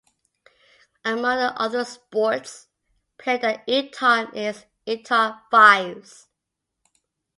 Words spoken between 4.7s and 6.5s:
Eton Fives.